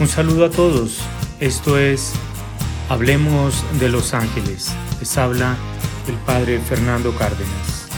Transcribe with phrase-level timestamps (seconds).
[0.00, 1.04] Un saludo a todos.
[1.40, 2.14] Esto es
[2.88, 4.72] Hablemos de los Ángeles.
[5.00, 5.56] Les habla
[6.06, 7.90] el Padre Fernando Cárdenas.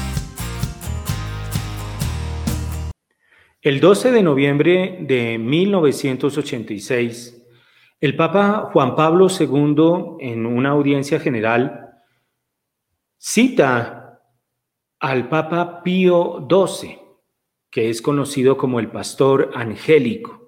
[3.60, 7.44] El 12 de noviembre de 1986,
[8.00, 11.98] el Papa Juan Pablo II, en una audiencia general,
[13.18, 14.22] cita
[15.00, 16.98] al Papa Pío XII,
[17.70, 20.39] que es conocido como el pastor angélico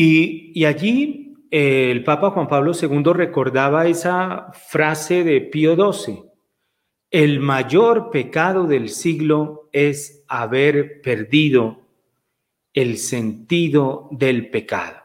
[0.00, 6.22] y, allí eh, el Papa Juan Pablo II recordaba esa frase de Pío XII.
[7.10, 11.80] El mayor pecado del siglo es haber perdido
[12.72, 14.98] el sentido del pecado.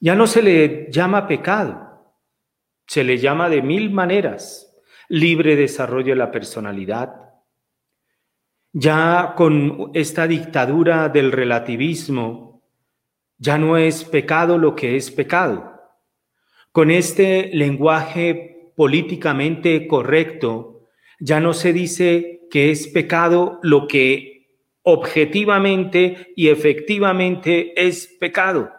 [0.00, 2.16] Ya no se le llama pecado,
[2.86, 4.74] se le llama de mil maneras,
[5.10, 7.34] libre desarrollo de la personalidad.
[8.72, 12.43] Ya con esta dictadura del relativismo,
[13.38, 15.72] ya no es pecado lo que es pecado.
[16.72, 20.88] Con este lenguaje políticamente correcto,
[21.20, 24.48] ya no se dice que es pecado lo que
[24.82, 28.70] objetivamente y efectivamente es pecado.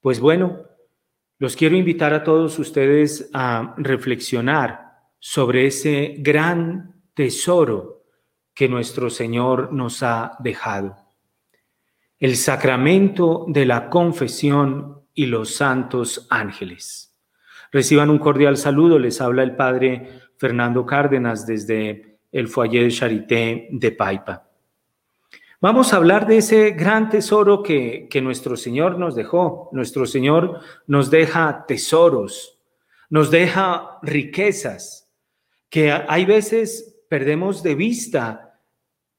[0.00, 0.62] Pues bueno,
[1.38, 8.04] los quiero invitar a todos ustedes a reflexionar sobre ese gran tesoro
[8.54, 11.01] que nuestro Señor nos ha dejado
[12.22, 17.16] el sacramento de la confesión y los santos ángeles.
[17.72, 23.90] Reciban un cordial saludo, les habla el Padre Fernando Cárdenas desde el foyer Charité de
[23.90, 24.48] Paipa.
[25.60, 29.68] Vamos a hablar de ese gran tesoro que, que nuestro Señor nos dejó.
[29.72, 32.56] Nuestro Señor nos deja tesoros,
[33.10, 35.10] nos deja riquezas,
[35.68, 38.60] que hay veces perdemos de vista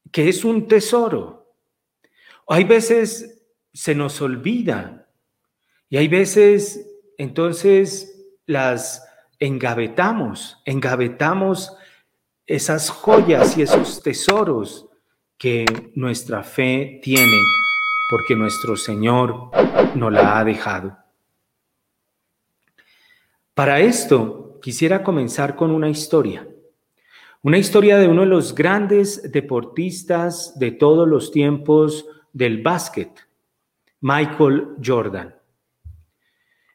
[0.10, 1.43] que es un tesoro
[2.48, 5.08] hay veces se nos olvida
[5.90, 9.08] y hay veces entonces las
[9.40, 11.76] engavetamos, engavetamos
[12.46, 14.88] esas joyas y esos tesoros
[15.38, 17.38] que nuestra fe tiene
[18.10, 19.50] porque nuestro Señor
[19.96, 20.98] nos la ha dejado.
[23.54, 26.48] Para esto quisiera comenzar con una historia.
[27.42, 33.12] Una historia de uno de los grandes deportistas de todos los tiempos del básquet,
[34.02, 35.34] Michael Jordan.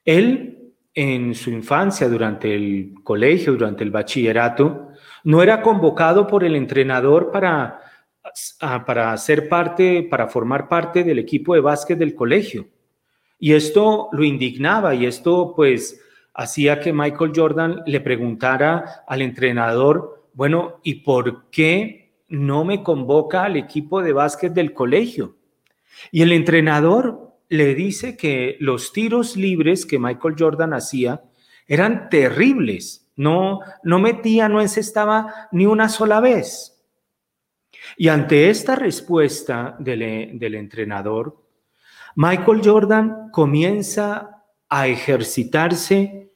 [0.04, 4.92] Él, en su infancia, durante el colegio, durante el bachillerato,
[5.24, 7.80] no era convocado por el entrenador para,
[8.86, 12.68] para ser parte, para formar parte del equipo de básquet del colegio.
[13.38, 16.00] Y esto lo indignaba y esto pues
[16.34, 23.44] hacía que Michael Jordan le preguntara al entrenador, bueno, ¿y por qué no me convoca
[23.44, 25.37] al equipo de básquet del colegio?
[26.10, 31.22] Y el entrenador le dice que los tiros libres que Michael Jordan hacía
[31.66, 33.10] eran terribles.
[33.16, 36.74] No, no metía, no encestaba ni una sola vez.
[37.96, 41.44] Y ante esta respuesta del, del entrenador,
[42.14, 46.32] Michael Jordan comienza a ejercitarse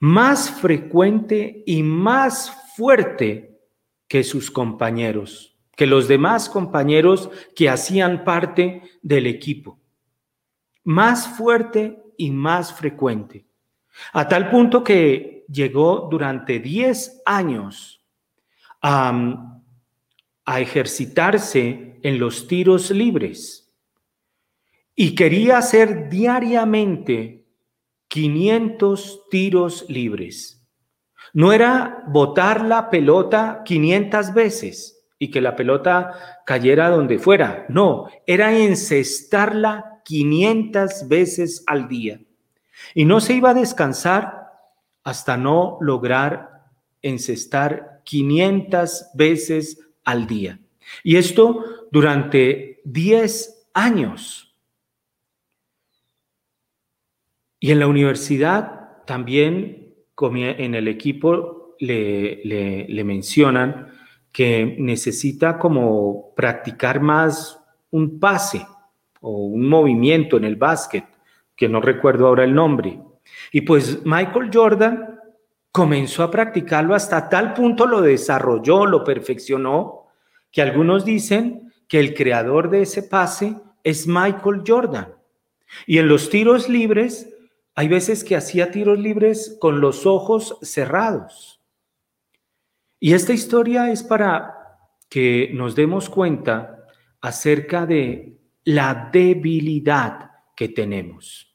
[0.00, 3.58] más frecuente y más fuerte
[4.08, 9.78] que sus compañeros que los demás compañeros que hacían parte del equipo.
[10.84, 13.46] Más fuerte y más frecuente.
[14.12, 18.04] A tal punto que llegó durante 10 años
[18.82, 19.62] a,
[20.44, 23.72] a ejercitarse en los tiros libres
[24.94, 27.46] y quería hacer diariamente
[28.08, 30.62] 500 tiros libres.
[31.32, 34.93] No era botar la pelota 500 veces,
[35.24, 37.64] y que la pelota cayera donde fuera.
[37.70, 42.20] No, era encestarla 500 veces al día.
[42.94, 44.52] Y no se iba a descansar
[45.02, 46.66] hasta no lograr
[47.00, 50.60] encestar 500 veces al día.
[51.02, 54.54] Y esto durante 10 años.
[57.58, 63.88] Y en la universidad también en el equipo le, le, le mencionan
[64.34, 67.56] que necesita como practicar más
[67.92, 68.66] un pase
[69.20, 71.04] o un movimiento en el básquet,
[71.54, 73.00] que no recuerdo ahora el nombre.
[73.52, 75.20] Y pues Michael Jordan
[75.70, 80.08] comenzó a practicarlo hasta tal punto lo desarrolló, lo perfeccionó,
[80.50, 85.14] que algunos dicen que el creador de ese pase es Michael Jordan.
[85.86, 87.32] Y en los tiros libres,
[87.76, 91.60] hay veces que hacía tiros libres con los ojos cerrados.
[93.00, 94.54] Y esta historia es para
[95.08, 96.86] que nos demos cuenta
[97.20, 101.54] acerca de la debilidad que tenemos.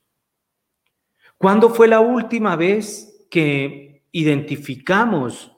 [1.38, 5.56] ¿Cuándo fue la última vez que identificamos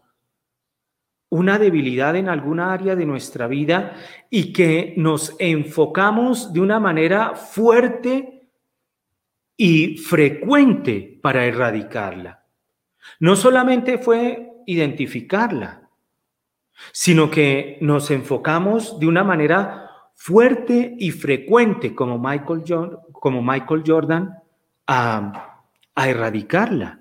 [1.31, 3.95] una debilidad en alguna área de nuestra vida
[4.30, 8.50] y que nos enfocamos de una manera fuerte
[9.56, 12.44] y frecuente para erradicarla.
[13.19, 15.90] No solamente fue identificarla,
[16.92, 22.63] sino que nos enfocamos de una manera fuerte y frecuente como Michael,
[23.12, 24.38] como Michael Jordan
[24.88, 25.60] a,
[25.96, 27.00] a erradicarla.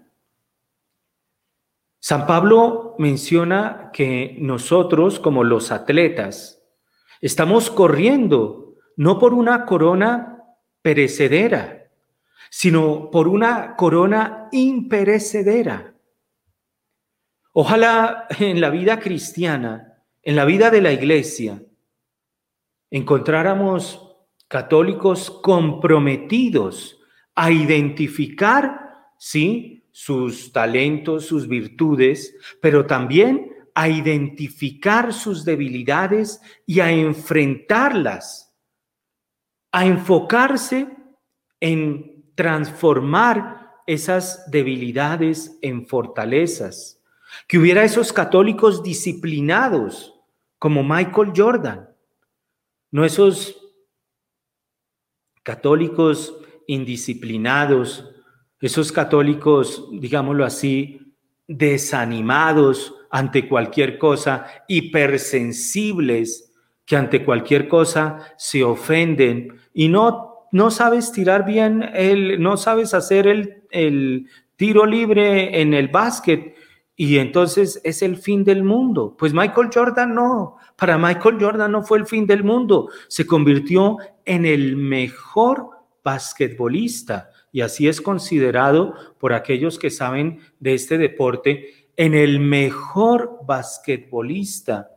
[1.99, 6.63] San Pablo menciona que nosotros, como los atletas,
[7.21, 10.45] estamos corriendo no por una corona
[10.83, 11.91] perecedera,
[12.51, 15.95] sino por una corona imperecedera.
[17.53, 21.63] Ojalá en la vida cristiana, en la vida de la iglesia,
[22.91, 24.17] encontráramos
[24.49, 27.01] católicos comprometidos
[27.35, 36.91] a identificar, sí, sus talentos, sus virtudes, pero también a identificar sus debilidades y a
[36.91, 38.57] enfrentarlas,
[39.73, 40.89] a enfocarse
[41.61, 47.00] en transformar esas debilidades en fortalezas,
[47.47, 50.15] que hubiera esos católicos disciplinados
[50.59, 51.89] como Michael Jordan,
[52.91, 53.57] no esos
[55.43, 56.35] católicos
[56.67, 58.09] indisciplinados,
[58.61, 61.15] esos católicos, digámoslo así,
[61.49, 66.53] desanimados ante cualquier cosa, hipersensibles,
[66.85, 72.95] que ante cualquier cosa se ofenden y no, no sabes tirar bien, el, no sabes
[72.95, 76.55] hacer el, el tiro libre en el básquet
[77.03, 79.17] y entonces es el fin del mundo.
[79.19, 83.97] Pues Michael Jordan no, para Michael Jordan no fue el fin del mundo, se convirtió
[84.27, 85.71] en el mejor
[86.05, 93.39] basquetbolista y así es considerado por aquellos que saben de este deporte en el mejor
[93.47, 94.91] basquetbolista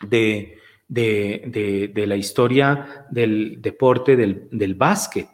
[0.00, 0.58] de,
[0.88, 5.28] de, la historia del deporte del, del, básquet.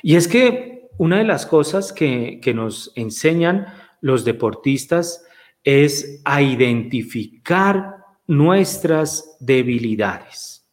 [0.00, 5.24] Y es que una de las cosas que, que nos enseñan los deportistas
[5.64, 7.96] es a identificar
[8.26, 10.68] nuestras debilidades,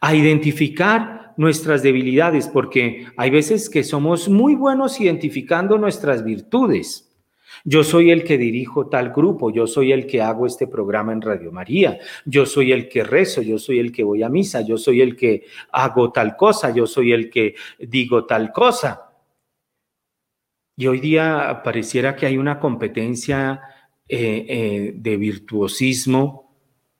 [0.00, 7.02] a identificar nuestras debilidades, porque hay veces que somos muy buenos identificando nuestras virtudes.
[7.64, 11.22] Yo soy el que dirijo tal grupo, yo soy el que hago este programa en
[11.22, 14.76] Radio María, yo soy el que rezo, yo soy el que voy a misa, yo
[14.76, 19.05] soy el que hago tal cosa, yo soy el que digo tal cosa.
[20.76, 23.60] Y hoy día pareciera que hay una competencia
[24.08, 26.54] eh, eh, de virtuosismo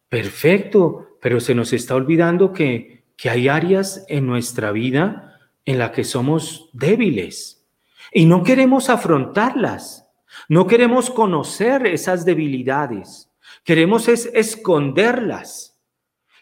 [0.08, 5.90] perfecto, pero se nos está olvidando que que hay áreas en nuestra vida en las
[5.90, 7.66] que somos débiles
[8.12, 10.08] y no queremos afrontarlas,
[10.48, 13.30] no queremos conocer esas debilidades,
[13.64, 15.80] queremos es esconderlas,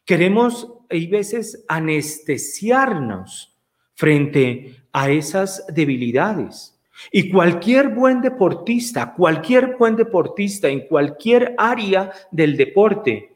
[0.05, 3.57] queremos, hay veces, anestesiarnos
[3.95, 6.74] frente a esas debilidades.
[7.13, 13.35] Y cualquier buen deportista, cualquier buen deportista en cualquier área del deporte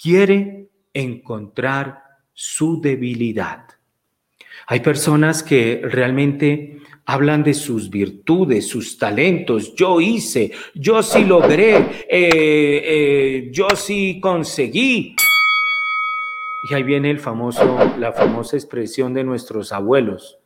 [0.00, 2.02] quiere encontrar
[2.32, 3.66] su debilidad.
[4.66, 9.74] Hay personas que realmente hablan de sus virtudes, sus talentos.
[9.74, 15.16] Yo hice, yo sí logré, eh, eh, yo sí conseguí.
[16.70, 20.39] Y ahí viene la famosa expresión de nuestros abuelos.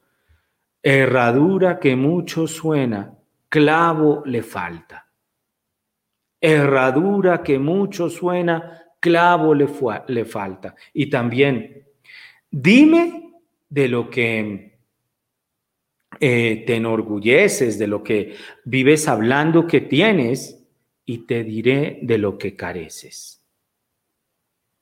[0.86, 3.12] Herradura que mucho suena,
[3.48, 5.08] clavo le falta.
[6.40, 9.66] Herradura que mucho suena, clavo le,
[10.08, 10.74] le falta.
[10.92, 11.84] Y también
[12.56, 13.32] Dime
[13.68, 14.78] de lo que
[16.20, 20.64] eh, te enorgulleces, de lo que vives hablando que tienes,
[21.04, 23.43] y te diré de lo que careces.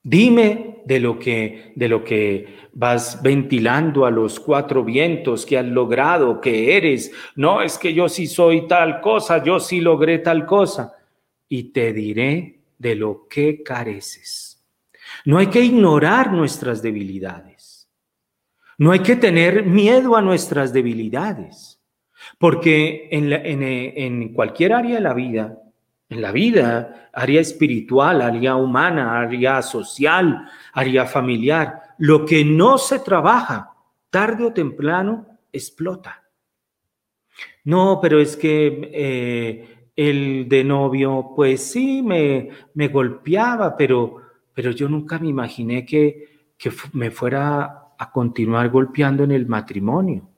[0.03, 5.67] Dime de lo que de lo que vas ventilando a los cuatro vientos que has
[5.67, 7.13] logrado, que eres.
[7.37, 10.95] No, es que yo sí soy tal cosa, yo sí logré tal cosa.
[11.49, 14.65] Y te diré de lo que careces.
[15.25, 17.89] No hay que ignorar nuestras debilidades.
[18.79, 21.81] No hay que tener miedo a nuestras debilidades,
[22.39, 25.62] porque en, cualquier área de la vida,
[26.13, 32.99] en la vida, área espiritual, área humana, área social, área familiar, lo que no se
[33.01, 33.73] trabaja,
[34.11, 36.23] tarde o temprano, explota.
[37.65, 44.17] No, pero es que eh, el de novio, pues sí, me, me golpeaba, pero,
[44.53, 50.29] pero yo nunca me imaginé que, que me fuera a continuar golpeando en el matrimonio.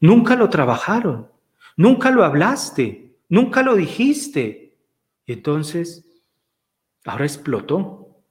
[0.00, 1.28] Nunca lo trabajaron,
[1.76, 4.69] nunca lo hablaste, nunca lo dijiste.
[5.32, 6.04] Entonces,
[7.04, 8.24] ahora explotó.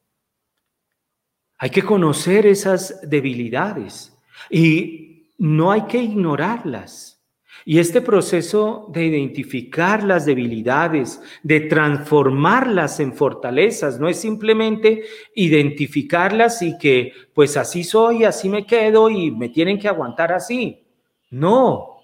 [1.57, 4.17] Hay que conocer esas debilidades
[4.49, 7.21] y no hay que ignorarlas.
[7.65, 15.03] Y este proceso de identificar las debilidades, de transformarlas en fortalezas, no es simplemente
[15.35, 20.85] identificarlas y que pues así soy, así me quedo y me tienen que aguantar así.
[21.31, 21.97] No,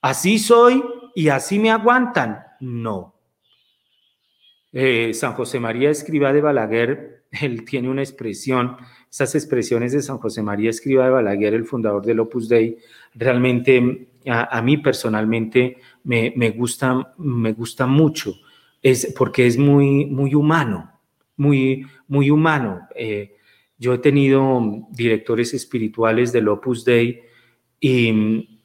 [0.00, 0.82] así soy
[1.14, 2.44] y así me aguantan.
[2.60, 3.15] No.
[4.78, 8.76] Eh, San José María Escriba de Balaguer, él tiene una expresión,
[9.10, 12.76] esas expresiones de San José María Escriba de Balaguer, el fundador del Opus Dei,
[13.14, 18.34] realmente a, mí personalmente me, gusta, me gusta mucho,
[18.82, 20.92] es porque es muy, muy humano,
[21.38, 22.86] muy, muy humano.
[22.94, 23.34] Eh,
[23.78, 27.22] yo he tenido directores espirituales del Opus Dei
[27.80, 28.60] y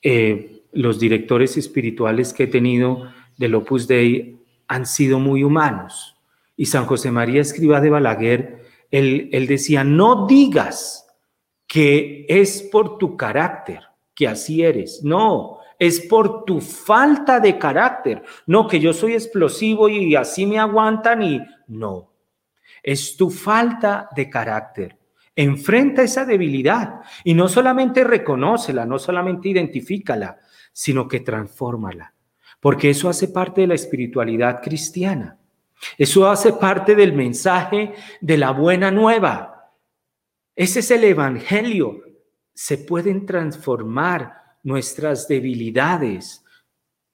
[0.00, 4.36] eh, los directores espirituales que he tenido del Opus Dei
[4.68, 6.16] han sido muy humanos.
[6.56, 11.06] Y San José María Escriba de Balaguer, él, él decía, no digas
[11.66, 13.80] que es por tu carácter,
[14.14, 15.02] que así eres.
[15.02, 18.22] No, es por tu falta de carácter.
[18.46, 22.12] No, que yo soy explosivo y así me aguantan y no.
[22.82, 24.98] Es tu falta de carácter.
[25.34, 30.38] Enfrenta esa debilidad y no solamente reconócela, no solamente identifícala,
[30.72, 32.14] sino que transfórmala.
[32.66, 35.38] Porque eso hace parte de la espiritualidad cristiana.
[35.96, 39.70] Eso hace parte del mensaje de la buena nueva.
[40.56, 42.02] Ese es el evangelio
[42.52, 46.44] se pueden transformar nuestras debilidades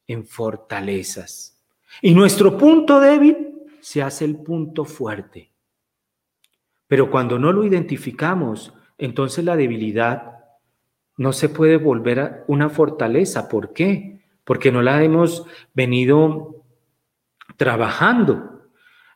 [0.06, 1.62] en fortalezas.
[2.00, 5.52] Y nuestro punto débil se hace el punto fuerte.
[6.87, 10.32] Pero cuando no lo identificamos, entonces la debilidad
[11.18, 13.50] no se puede volver a una fortaleza.
[13.50, 14.12] ¿Por qué?
[14.44, 15.44] Porque no la hemos
[15.75, 16.64] venido
[17.56, 18.70] trabajando.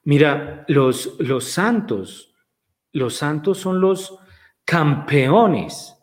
[0.04, 2.34] Mira, los, los santos,
[2.92, 4.18] los santos son los
[4.64, 5.96] campeones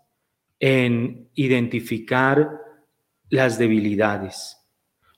[0.59, 2.49] en identificar
[3.29, 4.57] las debilidades.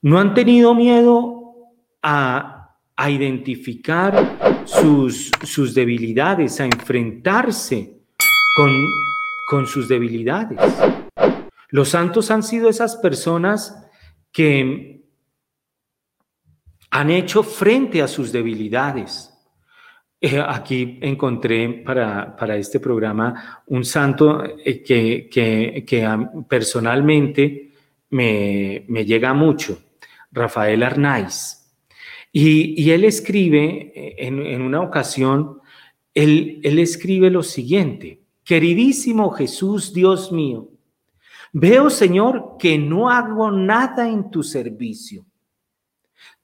[0.02, 1.54] No han tenido miedo
[2.02, 2.52] a,
[3.08, 8.00] identificar sus, sus, debilidades, a enfrentarse
[8.56, 8.70] con,
[9.50, 10.58] con sus debilidades.
[11.68, 13.85] Los santos han sido esas personas
[14.32, 14.96] que
[16.90, 19.32] han hecho frente a sus debilidades.
[20.18, 26.18] Eh, aquí encontré para, para, este programa un santo eh, que, que,
[26.48, 27.72] personalmente
[28.10, 29.78] me, me, llega mucho,
[30.32, 31.70] Rafael Arnaiz.
[32.32, 35.60] Y, y él escribe, eh, en, en una ocasión,
[36.14, 40.70] él, él escribe lo siguiente, queridísimo Jesús, Dios mío,
[41.52, 45.26] veo, Señor, que no hago nada en tu servicio.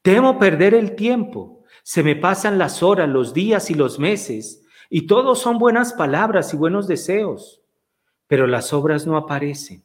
[0.01, 5.05] Temo perder el tiempo se me pasan las horas, los días y los meses, y
[5.05, 7.61] todos son buenas palabras y buenos deseos,
[8.27, 9.83] pero las obras no aparecen.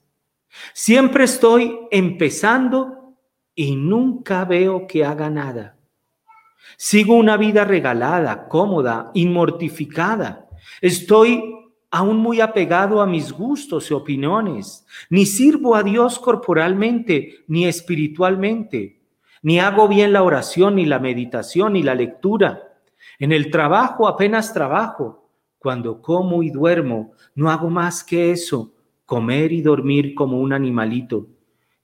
[0.73, 3.17] Siempre estoy empezando
[3.55, 5.77] y nunca veo que haga nada.
[6.77, 10.49] Sigo una vida regalada, cómoda, inmortificada.
[10.81, 11.58] Estoy
[11.91, 14.87] aún muy apegado a mis gustos y opiniones.
[15.11, 18.99] Ni sirvo a Dios corporalmente ni espiritualmente
[19.43, 22.77] ni hago bien la oración, ni la meditación, ni la lectura.
[23.19, 25.31] En el trabajo apenas trabajo.
[25.59, 31.27] Cuando como y duermo, no hago más que eso, comer y dormir como un animalito.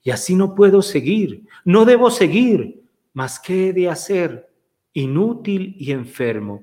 [0.01, 2.83] Y así no puedo seguir, no debo seguir,
[3.13, 4.49] más que he de hacer,
[4.93, 6.61] inútil y enfermo.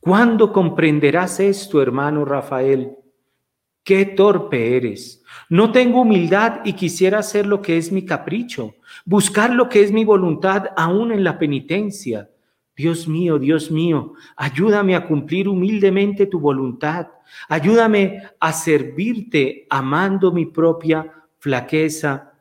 [0.00, 2.96] ¿Cuándo comprenderás esto, hermano Rafael?
[3.84, 5.22] Qué torpe eres.
[5.48, 9.92] No tengo humildad y quisiera hacer lo que es mi capricho, buscar lo que es
[9.92, 12.30] mi voluntad aún en la penitencia.
[12.76, 17.08] Dios mío, Dios mío, ayúdame a cumplir humildemente tu voluntad.
[17.48, 22.32] Ayúdame a servirte amando mi propia flaqueza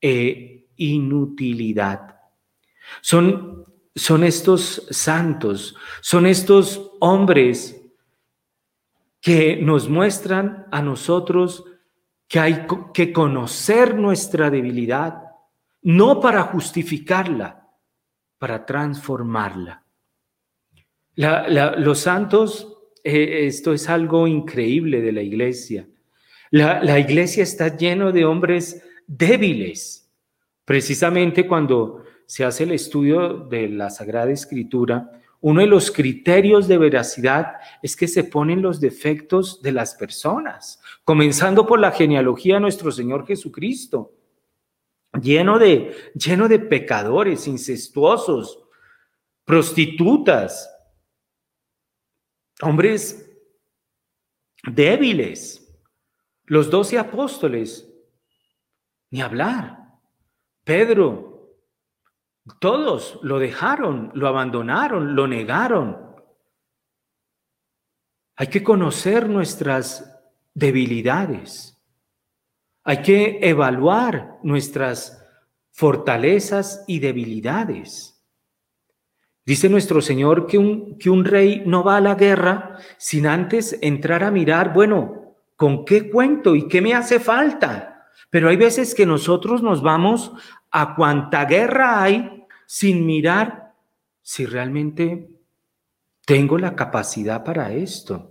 [0.00, 2.16] e inutilidad.
[3.00, 3.64] Son,
[4.00, 7.78] son estos santos, son estos hombres
[9.20, 11.66] que nos muestran a nosotros
[12.26, 15.24] que hay que conocer nuestra debilidad,
[15.82, 17.68] no para justificarla,
[18.38, 19.84] para transformarla.
[21.16, 25.86] los santos, eh, esto es algo increíble de la iglesia.
[26.50, 30.10] La, la iglesia está lleno de hombres débiles.
[30.64, 35.10] Precisamente cuando se hace el estudio de la Sagrada Escritura,
[35.40, 40.80] uno de los criterios de veracidad es que se ponen los defectos de las personas,
[41.02, 44.14] comenzando por la genealogía de nuestro Señor Jesucristo,
[45.20, 48.62] lleno de, lleno de pecadores, incestuosos,
[49.44, 50.72] prostitutas,
[52.62, 53.28] hombres
[54.70, 55.68] débiles,
[56.44, 57.92] los doce apóstoles,
[59.10, 59.78] ni hablar,
[60.62, 61.29] Pedro,
[62.58, 65.96] todos lo dejaron, lo abandonaron, lo negaron.
[68.36, 70.18] Hay que conocer nuestras
[70.54, 71.78] debilidades.
[72.84, 75.22] Hay que evaluar nuestras
[75.70, 78.22] fortalezas y debilidades.
[79.44, 83.78] Dice nuestro Señor que un, que un rey no va a la guerra sin antes
[83.82, 88.08] entrar a mirar, bueno, ¿con qué cuento y qué me hace falta?
[88.30, 90.32] Pero hay veces que nosotros nos vamos
[90.70, 92.39] a cuanta guerra hay
[92.72, 93.74] sin mirar
[94.22, 95.28] si realmente
[96.24, 98.30] tengo la capacidad para esto,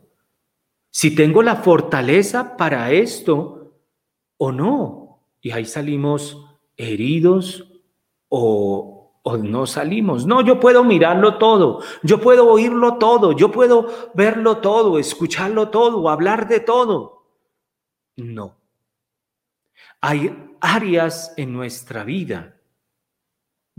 [0.89, 3.74] si tengo la fortaleza para esto
[4.38, 5.25] o no.
[5.41, 7.67] Y ahí salimos heridos
[8.29, 10.25] o o no salimos.
[10.25, 16.08] No, yo puedo mirarlo todo, yo puedo oírlo todo, yo puedo verlo todo, escucharlo todo,
[16.08, 17.25] hablar de todo.
[18.15, 18.55] No.
[20.00, 22.59] Hay áreas en nuestra vida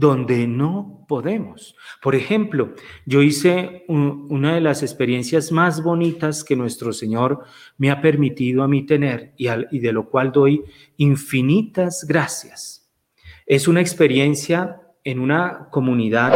[0.01, 1.77] donde no podemos.
[2.03, 2.73] Por ejemplo,
[3.05, 7.45] yo hice una de las experiencias más bonitas que nuestro Señor
[7.77, 10.65] me ha permitido a mí tener y, de lo cual doy
[10.97, 12.91] infinitas gracias.
[13.45, 16.33] Es una experiencia en una comunidad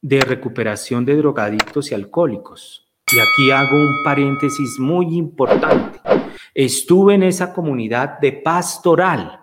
[0.00, 2.88] de recuperación de drogadictos y alcohólicos.
[3.14, 6.00] Y aquí hago un paréntesis muy importante.
[6.54, 9.41] Estuve en esa comunidad de pastoral,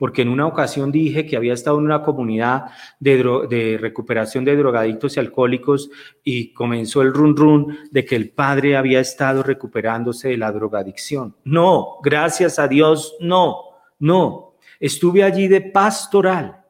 [0.00, 5.14] porque en una ocasión dije que había estado en una comunidad de, recuperación de drogadictos
[5.14, 5.90] y alcohólicos
[6.24, 11.36] y comenzó el run run de que el padre había estado recuperándose de la drogadicción.
[11.44, 13.58] No, gracias a Dios, no,
[13.98, 14.54] no.
[14.80, 16.64] Estuve allí de pastoral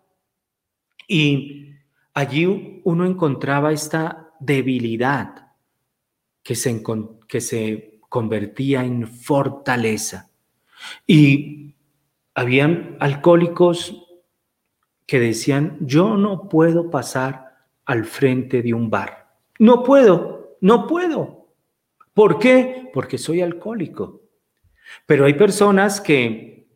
[1.06, 1.76] y
[2.12, 5.52] allí uno encontraba esta debilidad
[6.42, 6.82] que se,
[7.28, 10.30] que se convertía en fortaleza.
[11.06, 11.69] Y
[12.40, 14.02] habían alcohólicos
[15.06, 19.28] que decían, yo no puedo pasar al frente de un bar.
[19.58, 21.48] No puedo, no puedo.
[22.14, 22.88] ¿Por qué?
[22.94, 24.22] Porque soy alcohólico.
[25.04, 26.66] Pero hay personas que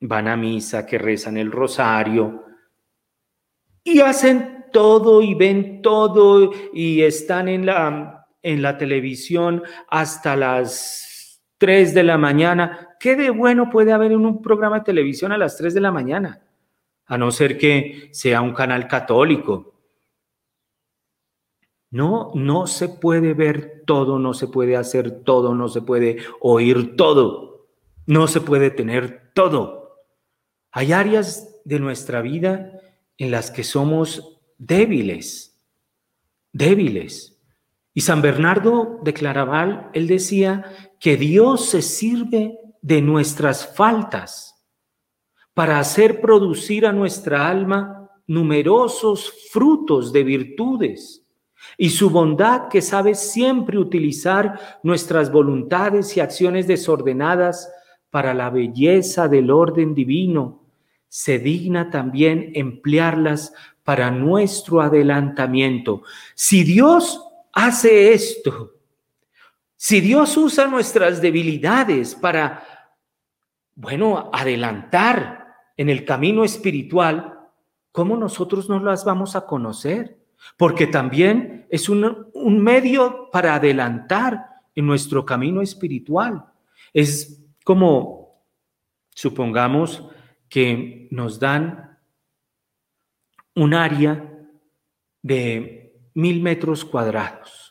[0.00, 2.44] van a misa, que rezan el rosario,
[3.82, 11.42] y hacen todo y ven todo y están en la, en la televisión hasta las
[11.56, 12.87] 3 de la mañana.
[12.98, 15.92] ¿Qué de bueno puede haber en un programa de televisión a las 3 de la
[15.92, 16.40] mañana?
[17.06, 19.74] A no ser que sea un canal católico.
[21.90, 26.96] No, no se puede ver todo, no se puede hacer todo, no se puede oír
[26.96, 27.68] todo,
[28.06, 30.04] no se puede tener todo.
[30.70, 32.78] Hay áreas de nuestra vida
[33.16, 35.58] en las que somos débiles,
[36.52, 37.40] débiles.
[37.94, 40.64] Y San Bernardo de Claraval, él decía
[41.00, 44.54] que Dios se sirve de nuestras faltas
[45.54, 51.24] para hacer producir a nuestra alma numerosos frutos de virtudes
[51.76, 57.72] y su bondad que sabe siempre utilizar nuestras voluntades y acciones desordenadas
[58.10, 60.68] para la belleza del orden divino
[61.08, 66.02] se digna también emplearlas para nuestro adelantamiento.
[66.34, 68.74] Si Dios hace esto,
[69.80, 72.64] si Dios usa nuestras debilidades para,
[73.76, 77.38] bueno, adelantar en el camino espiritual,
[77.92, 80.18] ¿cómo nosotros no las vamos a conocer?
[80.56, 86.44] Porque también es un, un medio para adelantar en nuestro camino espiritual.
[86.92, 88.42] Es como,
[89.10, 90.02] supongamos,
[90.48, 92.00] que nos dan
[93.54, 94.28] un área
[95.22, 97.67] de mil metros cuadrados.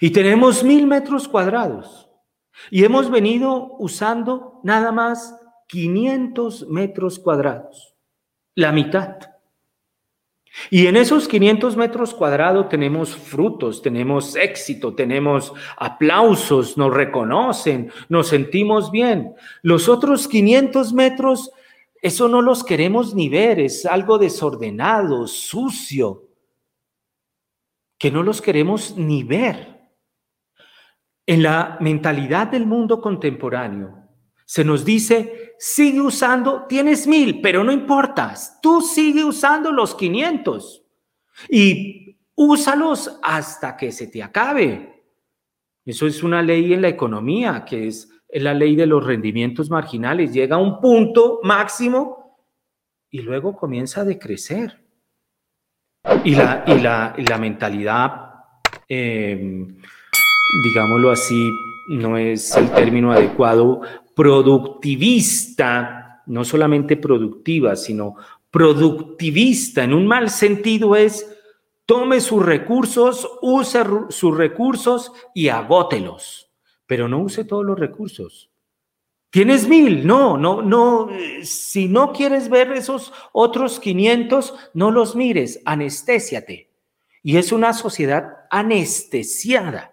[0.00, 2.08] Y tenemos mil metros cuadrados.
[2.70, 5.36] Y hemos venido usando nada más
[5.68, 7.94] 500 metros cuadrados,
[8.54, 9.16] la mitad.
[10.68, 18.28] Y en esos 500 metros cuadrados tenemos frutos, tenemos éxito, tenemos aplausos, nos reconocen, nos
[18.28, 19.34] sentimos bien.
[19.62, 21.52] Los otros 500 metros
[22.02, 26.28] eso no los queremos ni ver, es algo desordenado, sucio,
[27.98, 29.69] que no los queremos ni ver.
[31.30, 34.02] En la mentalidad del mundo contemporáneo
[34.44, 40.84] se nos dice, sigue usando, tienes mil, pero no importa, tú sigue usando los 500.
[41.48, 45.04] Y úsalos hasta que se te acabe.
[45.84, 50.32] Eso es una ley en la economía, que es la ley de los rendimientos marginales.
[50.32, 52.44] Llega a un punto máximo
[53.08, 54.84] y luego comienza a decrecer.
[56.24, 58.32] Y la, y la, la mentalidad,
[58.88, 59.76] em,
[60.64, 61.50] digámoslo así,
[61.88, 63.82] no es el término adecuado,
[64.14, 68.16] productivista, no solamente productiva, sino
[68.50, 71.36] productivista en un mal sentido es
[71.86, 76.50] tome sus recursos, use sus recursos y agótelos,
[76.86, 78.50] pero no use todos los recursos.
[79.30, 81.08] Tienes mil, no, no, no,
[81.42, 86.68] si no quieres ver esos otros 500, no los mires, anestésiate.
[87.22, 89.92] Y es una sociedad anestesiada.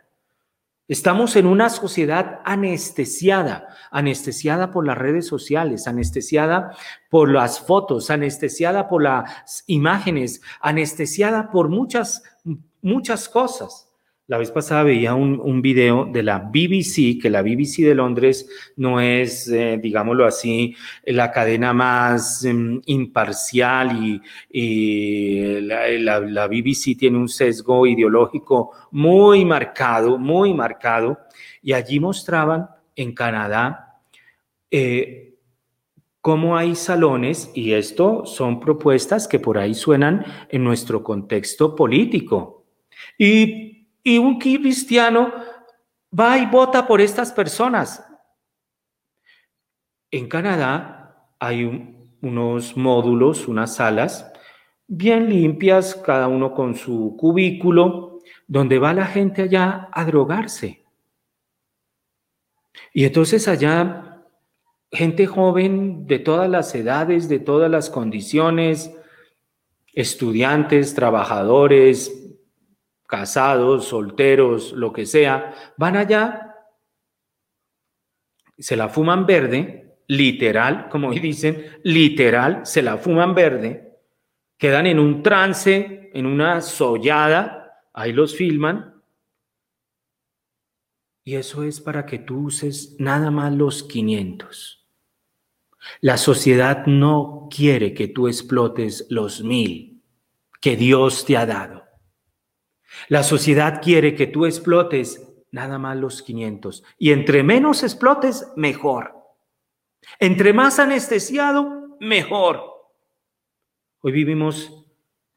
[0.88, 6.78] Estamos en una sociedad anestesiada, anestesiada por las redes sociales, anestesiada
[7.10, 12.23] por las fotos, anestesiada por las imágenes, anestesiada por muchas,
[12.82, 13.87] muchas cosas.
[14.30, 18.50] La vez pasada veía un, un, video de la BBC, que la BBC de Londres
[18.76, 27.18] no es, eh, digámoslo así, la cadena más um, imparcial y, la, la, BBC tiene
[27.18, 31.20] un sesgo ideológico muy marcado, muy marcado.
[31.62, 34.02] Y allí mostraban en Canadá
[34.70, 35.38] eh,
[36.20, 42.66] cómo hay salones, y esto son propuestas que por ahí suenan en nuestro contexto político.
[43.18, 43.66] Y
[44.08, 45.34] y un cristiano
[46.17, 48.02] va y vota por estas personas.
[50.10, 51.65] En Canadá hay
[52.22, 54.32] unos módulos, unas salas
[54.88, 60.86] bien limpias, cada uno con su cubículo, donde va la gente allá a drogarse.
[62.93, 64.24] Y entonces allá
[64.89, 68.89] gente joven de todas las edades, de todas las condiciones,
[69.91, 72.27] estudiantes, trabajadores,
[73.08, 76.56] casados, solteros, lo que sea, van allá,
[78.58, 83.98] se la fuman verde, literal, como dicen, literal, se la fuman verde,
[84.58, 89.02] quedan en un trance, en una sollada, ahí los filman,
[91.24, 94.88] y eso es para que tú uses nada más los 500.
[96.02, 100.04] La sociedad no quiere que tú explotes los mil
[100.62, 101.87] que Dios te ha dado.
[103.07, 106.83] La sociedad quiere que tú explotes nada más los 500.
[106.97, 109.13] Y entre menos explotes, mejor.
[110.19, 112.62] Entre más anestesiado, mejor.
[114.01, 114.86] Hoy vivimos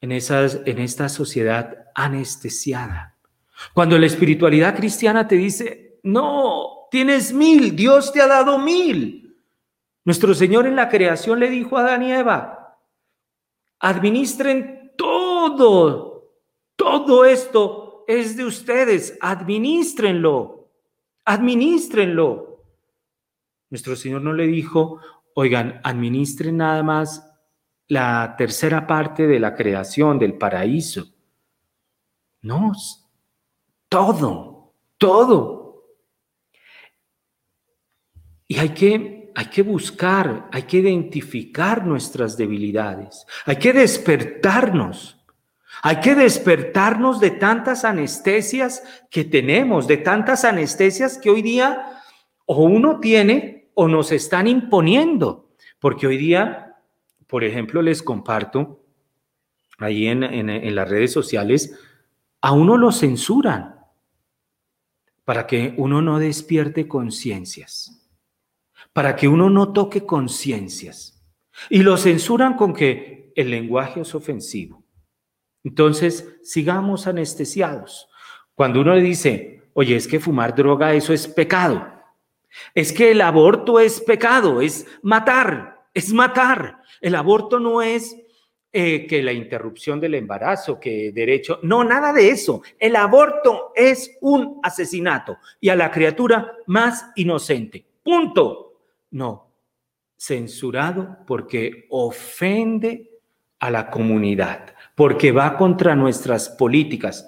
[0.01, 3.17] en, esas, en esta sociedad anestesiada.
[3.75, 9.37] Cuando la espiritualidad cristiana te dice, no, tienes mil, Dios te ha dado mil.
[10.05, 12.79] Nuestro Señor en la creación le dijo a Adán y Eva,
[13.79, 16.10] administren todo
[16.81, 20.71] todo esto es de ustedes, administrenlo,
[21.27, 22.65] administrenlo.
[23.69, 24.99] Nuestro Señor no le dijo,
[25.35, 27.31] oigan, administren nada más
[27.87, 31.07] la tercera parte de la creación del paraíso.
[32.41, 32.73] No,
[33.91, 35.85] todo, todo.
[38.49, 45.20] Y hay que, hay que buscar, hay que identificar nuestras debilidades, hay que despertarnos
[45.83, 52.03] hay que despertarnos de tantas anestesias que tenemos, de tantas anestesias que hoy día
[52.45, 55.49] o uno tiene o nos están imponiendo.
[55.79, 56.77] Porque hoy día,
[57.27, 58.85] por ejemplo, les comparto
[59.79, 61.75] ahí en, las redes sociales,
[62.43, 63.77] a uno lo censuran
[65.25, 68.07] para que uno no despierte conciencias,
[68.93, 71.25] para que uno no toque conciencias.
[71.71, 74.80] Y lo censuran con que el lenguaje es ofensivo
[75.65, 78.09] entonces, sigamos anestesiados.
[78.55, 81.87] Cuando uno dice, oye, es que fumar droga, eso es pecado.
[82.75, 86.83] Es que el aborto es pecado, es matar, es matar.
[87.01, 88.17] El aborto no es
[88.73, 92.63] eh, que la interrupción del embarazo, que derecho, no, nada de eso.
[92.79, 97.85] El aborto es un asesinato y a la criatura más inocente.
[98.03, 98.67] Punto.
[99.13, 99.51] No,
[100.17, 103.11] censurado porque ofende
[103.59, 107.27] a la comunidad porque va contra nuestras políticas.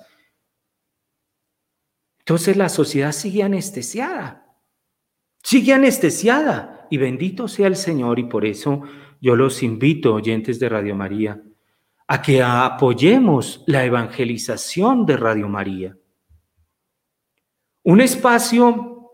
[2.18, 4.58] Entonces la sociedad sigue anestesiada,
[5.42, 8.82] sigue anestesiada y bendito sea el Señor y por eso
[9.22, 11.42] yo los invito, oyentes de Radio María,
[12.08, 15.96] a que apoyemos la evangelización de Radio María.
[17.84, 19.10] Un espacio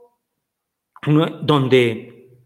[1.42, 2.40] donde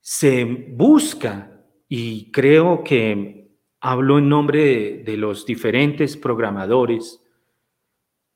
[0.00, 3.41] se busca, y creo que
[3.82, 7.20] hablo en nombre de, los diferentes programadores,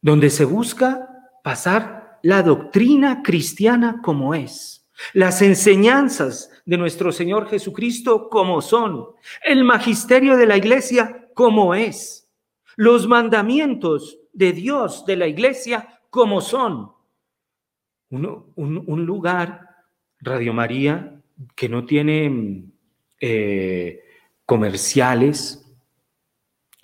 [0.03, 1.09] donde se busca
[1.45, 9.07] pasar la doctrina cristiana como es, las enseñanzas de nuestro Señor Jesucristo como son,
[9.45, 12.29] el magisterio de la iglesia como es,
[12.75, 16.91] los mandamientos de Dios de la iglesia como son.
[18.11, 19.85] un, lugar,
[20.19, 21.21] Radio María,
[21.55, 22.65] que no tiene
[23.21, 24.06] eh,
[24.47, 25.67] comerciales,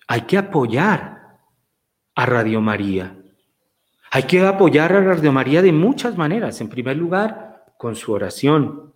[0.06, 1.38] hay que apoyar
[2.14, 3.16] a Radio María.
[4.10, 6.60] Hay que apoyar a Radio María de muchas maneras.
[6.60, 8.92] En primer lugar, con su oración.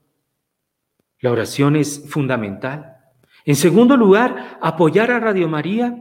[1.21, 2.99] La oración es fundamental.
[3.45, 5.97] En segundo lugar, apoyar a Radio María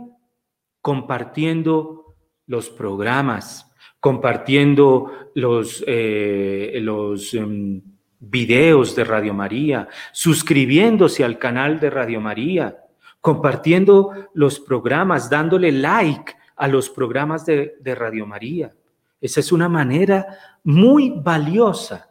[0.82, 2.16] compartiendo
[2.48, 7.82] los programas, compartiendo los, eh, los em,
[8.30, 12.78] videos de Radio María, suscribiéndose al canal de Radio María,
[13.22, 18.74] compartiendo los programas, dándole like a los programas de, de Radio María.
[19.22, 20.26] Esa es una manera
[20.64, 22.10] muy valiosa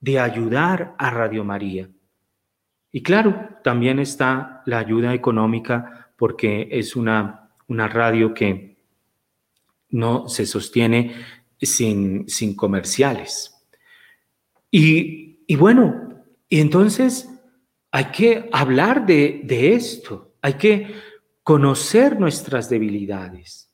[0.00, 1.88] de ayudar a Radio María.
[2.92, 8.76] Y claro, también está la ayuda económica porque es una, una radio que
[9.90, 11.14] no se sostiene
[11.60, 13.56] sin, sin comerciales.
[14.70, 17.28] Y y bueno, y entonces
[17.90, 20.94] hay que hablar de, esto, hay que
[21.42, 23.68] conocer nuestras debilidades.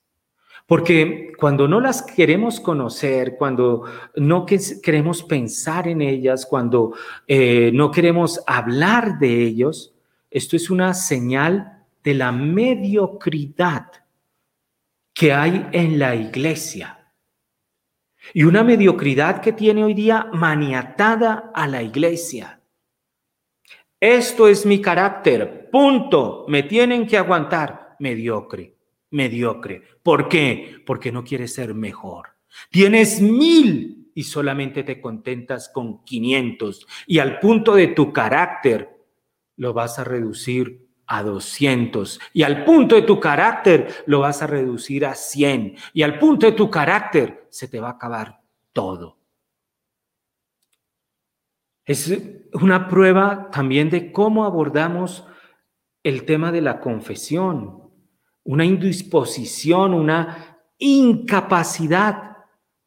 [0.65, 3.85] Porque cuando no las queremos conocer, cuando
[4.15, 6.95] no queremos pensar en ellas, cuando
[7.27, 9.95] eh, no queremos hablar de ellos,
[10.31, 13.89] esto es una señal de la mediocridad
[15.13, 17.06] que hay en la iglesia.
[18.35, 22.61] Y una mediocridad que tiene hoy día maniatada a la iglesia.
[24.01, 26.45] Esto es mi carácter, punto.
[26.49, 27.97] Me tienen que aguantar.
[27.99, 28.77] Mediocre,
[29.11, 29.83] mediocre.
[30.03, 30.83] ¿Por qué?
[30.85, 32.29] Porque no quieres ser mejor.
[32.71, 38.89] Tienes mil y solamente te contentas con 500 y al punto de tu carácter
[39.57, 44.47] lo vas a reducir a 200 y al punto de tu carácter lo vas a
[44.47, 48.41] reducir a 100 y al punto de tu carácter se te va a acabar
[48.73, 49.17] todo.
[51.85, 52.13] Es
[52.53, 55.25] una prueba también de cómo abordamos
[56.03, 57.91] el tema de la confesión,
[58.43, 62.37] una indisposición, una incapacidad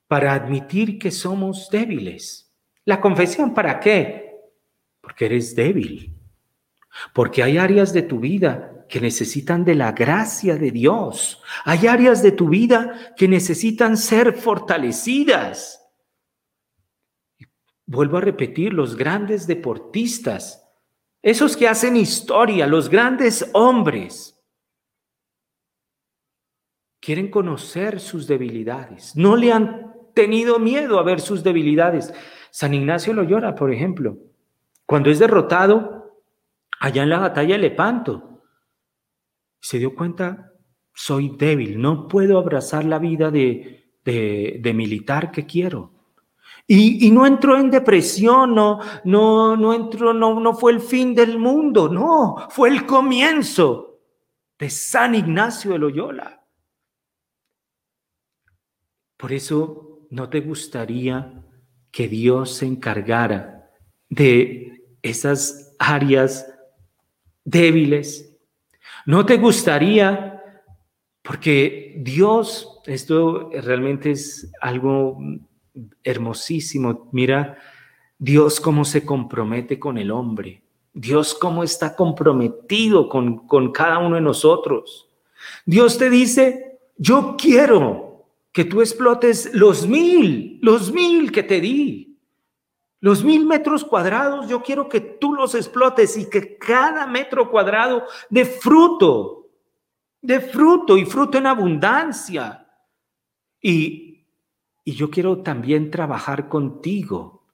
[0.07, 2.53] para admitir que somos débiles.
[2.83, 4.35] La confesión, ¿para qué?
[5.01, 6.18] Porque eres débil.
[7.13, 11.41] Porque hay áreas de tu vida que necesitan de la gracia de Dios.
[11.63, 15.87] Hay áreas de tu vida que necesitan ser fortalecidas.
[17.85, 20.67] Vuelvo a repetir, los grandes deportistas,
[21.21, 24.39] esos que hacen historia, los grandes hombres,
[26.99, 29.15] quieren conocer sus debilidades.
[29.15, 32.13] No le han tenido miedo a ver sus debilidades.
[32.51, 34.17] San Ignacio lo llora, por ejemplo.
[34.85, 35.98] Cuando es derrotado,
[36.79, 38.43] allá en la batalla de Lepanto.
[39.61, 40.53] Se dio cuenta,
[40.93, 45.93] soy débil, no puedo abrazar la vida de, de, militar que quiero.
[46.65, 51.39] Y, no entró en depresión, no, no, no entró, no, no fue el fin del
[51.39, 54.01] mundo, no, fue el comienzo
[54.57, 56.45] de San Ignacio de Loyola.
[59.17, 61.43] Por eso no te gustaría
[61.91, 63.71] que Dios se encargara
[64.09, 66.45] de esas áreas
[67.49, 68.37] débiles.
[69.05, 70.43] ¿No te gustaría?
[71.21, 75.17] Porque Dios, esto realmente es algo
[76.03, 77.09] hermosísimo.
[77.11, 77.57] Mira,
[78.17, 80.61] Dios cómo se compromete con el hombre.
[80.93, 85.09] Dios cómo está comprometido con, con cada uno de nosotros.
[85.65, 92.08] Dios te dice, yo quiero que tú explotes los mil, los mil que te di.
[93.01, 98.03] Los mil metros cuadrados, yo quiero que tú los explotes y que cada metro cuadrado
[98.29, 99.49] de fruto,
[100.21, 102.67] de fruto y fruto en abundancia.
[103.61, 104.27] Y,
[104.83, 107.45] y yo quiero también trabajar contigo.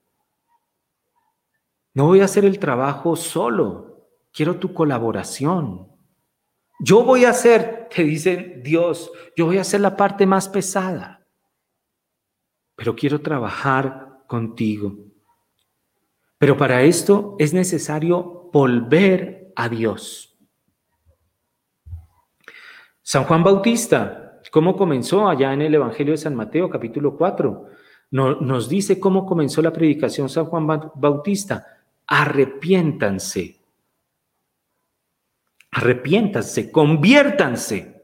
[1.94, 5.92] No voy a hacer el trabajo solo, quiero tu colaboración.
[6.80, 11.26] Yo voy a hacer, te dice Dios, yo voy a hacer la parte más pesada,
[12.76, 15.05] pero quiero trabajar contigo.
[16.46, 20.38] Pero para esto es necesario volver a Dios.
[23.02, 27.66] San Juan Bautista, ¿cómo comenzó allá en el Evangelio de San Mateo capítulo 4?
[28.12, 31.66] nos dice cómo comenzó la predicación San Juan Bautista.
[32.06, 33.60] Arrepiéntanse.
[35.72, 38.04] Arrepiéntanse, conviértanse.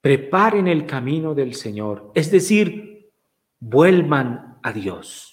[0.00, 3.10] preparen el camino del Señor, es decir,
[3.58, 5.29] vuelvan a Dios.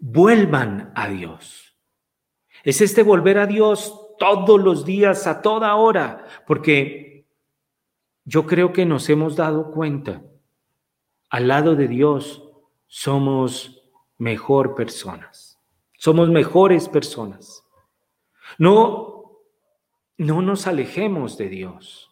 [0.00, 1.76] Vuelvan a Dios.
[2.64, 7.26] Es este volver a Dios todos los días, a toda hora, porque
[8.24, 10.22] yo creo que nos hemos dado cuenta,
[11.30, 12.42] al lado de Dios
[12.86, 13.82] somos
[14.18, 15.58] mejor personas,
[15.96, 17.64] somos mejores personas.
[18.58, 19.40] No,
[20.18, 22.10] no nos alejemos de Dios,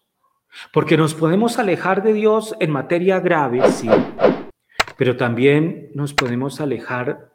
[0.73, 3.89] porque nos podemos alejar de Dios en materia grave, sí,
[4.97, 7.28] pero también nos podemos alejar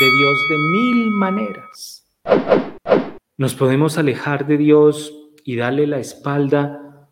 [0.00, 2.06] de Dios de mil maneras.
[3.36, 7.08] Nos podemos alejar de Dios y darle la espalda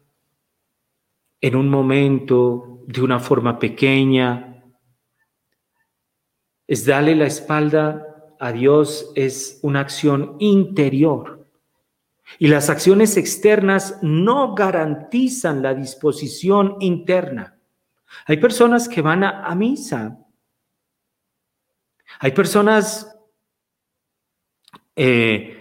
[1.41, 4.65] en un momento, de una forma pequeña.
[6.67, 11.47] Es darle la espalda a Dios, es una acción interior.
[12.39, 17.59] Y las acciones externas no garantizan la disposición interna.
[18.27, 20.19] Hay personas que van a, misa.
[22.21, 23.15] Hay personas
[24.97, 25.59] eh,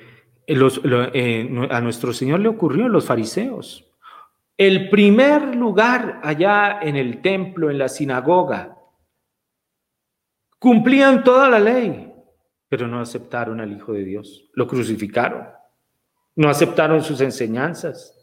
[0.48, 3.86] eh, a nuestro Señor le ocurrió los fariseos.
[4.58, 8.76] El primer lugar allá en el templo, en la sinagoga,
[10.58, 12.12] cumplían toda la ley,
[12.68, 14.50] pero no aceptaron al Hijo de Dios.
[14.54, 15.50] Lo crucificaron.
[16.36, 18.18] No aceptaron sus enseñanzas.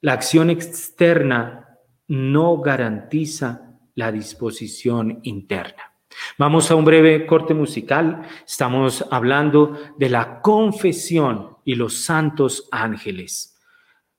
[0.00, 5.91] La acción externa no garantiza la disposición interna.
[6.38, 8.22] Vamos a un breve corte musical.
[8.46, 13.52] Estamos hablando de la confesión y los santos ángeles.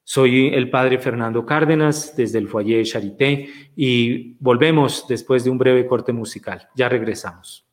[0.05, 5.87] Soy el padre Fernando Cárdenas desde el Foyer Charité y volvemos después de un breve
[5.87, 6.67] corte musical.
[6.75, 7.65] Ya regresamos.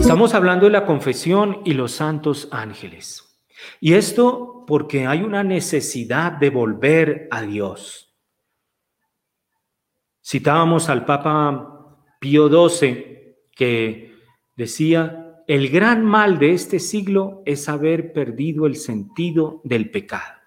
[0.00, 3.27] Estamos hablando de la confesión y los santos ángeles.
[3.80, 8.14] Y esto porque hay una necesidad de volver a Dios.
[10.24, 14.14] Citábamos al Papa Pío XII que
[14.56, 20.38] decía, el gran mal de este siglo es haber perdido el sentido del pecado.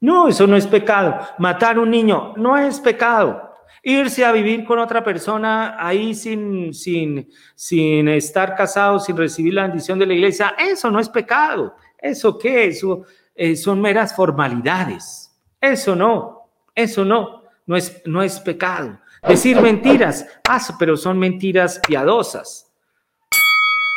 [0.00, 1.18] No, eso no es pecado.
[1.38, 3.50] Matar a un niño no es pecado.
[3.82, 9.62] Irse a vivir con otra persona ahí sin, sin, sin estar casado, sin recibir la
[9.64, 11.74] bendición de la iglesia, eso no es pecado.
[12.04, 12.66] ¿Eso qué?
[12.66, 15.34] Eso eh, son meras formalidades.
[15.58, 19.00] Eso no, eso no, no es, no es pecado.
[19.26, 22.70] Decir mentiras, ah, pero son mentiras piadosas.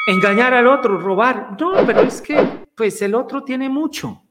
[0.08, 4.24] Engañar al otro, robar, no, pero es que pues el otro tiene mucho.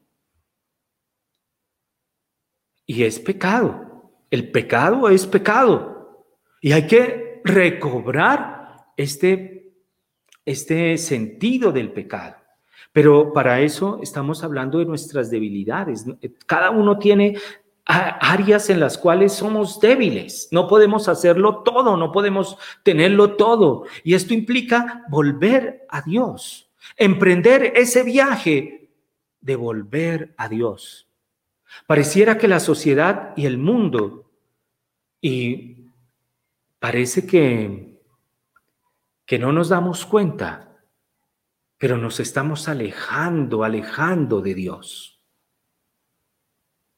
[2.87, 4.11] Y es pecado.
[4.31, 6.25] El pecado es pecado.
[6.61, 9.71] Y hay que recobrar este,
[10.43, 12.46] este sentido del pecado.
[12.97, 16.03] Pero para eso estamos hablando de nuestras debilidades.
[16.47, 17.37] Cada uno tiene
[17.85, 20.47] áreas en las cuales somos débiles.
[20.49, 23.83] No podemos hacerlo todo, no podemos tenerlo todo.
[24.03, 28.89] Y esto implica volver a Dios, emprender ese viaje
[29.41, 31.07] de volver a Dios.
[31.85, 34.31] Pareciera que la sociedad y el mundo,
[35.21, 35.85] y
[36.79, 37.99] parece que,
[39.23, 40.66] que no nos damos cuenta
[41.77, 45.21] pero nos estamos alejando, alejando de Dios.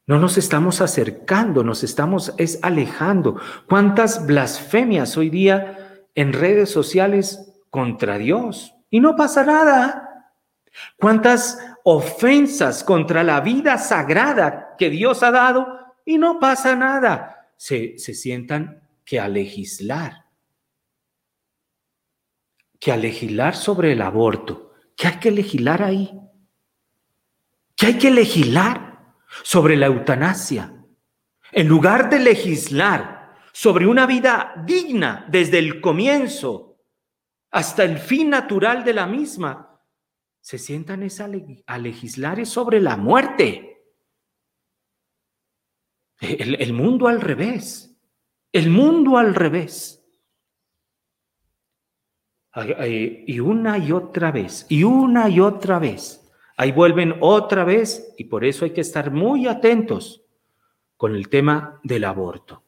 [0.05, 3.39] No nos estamos acercando, nos estamos es alejando.
[3.67, 8.73] ¿Cuántas blasfemias hoy día en redes sociales contra Dios?
[8.89, 10.33] Y no pasa nada.
[10.97, 15.67] ¿Cuántas ofensas contra la vida sagrada que Dios ha dado?
[16.05, 17.51] Y no pasa nada.
[17.55, 20.25] Se, se sientan que a legislar.
[22.79, 24.68] Que a legislar sobre el aborto
[24.99, 26.11] ¿Qué hay que legislar ahí?
[27.73, 30.75] ¿Qué hay que legislar sobre la eutanasia?
[31.53, 36.81] En lugar de legislar sobre una vida digna desde el comienzo
[37.49, 39.81] hasta el fin natural de la misma,
[40.41, 41.07] se sientan
[41.65, 43.81] a legislar sobre la muerte.
[46.19, 47.97] el mundo al revés.
[48.51, 49.98] El mundo al revés.
[52.55, 56.19] Y una y otra vez, y una y otra vez.
[56.57, 60.23] Ahí vuelven otra vez y por eso hay que estar muy atentos
[60.97, 62.63] con el tema del aborto.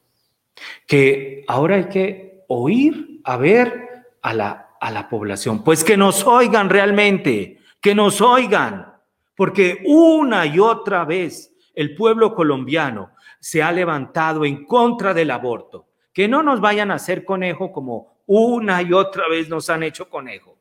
[0.86, 5.62] Que ahora hay que oír, a ver a la, a la población.
[5.62, 8.94] Pues que nos oigan realmente, que nos oigan.
[9.34, 13.10] Porque una y otra vez el pueblo colombiano
[13.40, 15.88] se ha levantado en contra del aborto.
[16.12, 20.08] Que no nos vayan a hacer conejo como una y otra vez nos han hecho
[20.08, 20.58] conejo.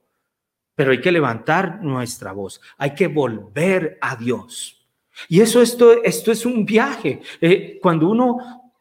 [0.75, 4.87] Pero hay que levantar nuestra voz, hay que volver a Dios.
[5.27, 7.21] Y eso, esto, esto es un viaje.
[7.39, 8.73] Eh, cuando uno